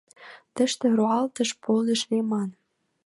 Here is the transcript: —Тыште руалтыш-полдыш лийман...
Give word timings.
—Тыште 0.55 0.87
руалтыш-полдыш 0.97 2.01
лийман... 2.09 2.49